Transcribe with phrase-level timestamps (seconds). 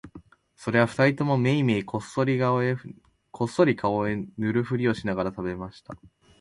[0.55, 5.93] それは二人ともめいめいこっそり顔へ塗るふりをしながら喰べました